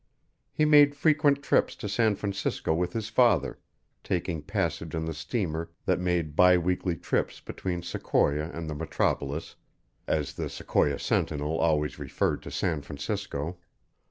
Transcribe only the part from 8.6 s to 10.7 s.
the metropolis as The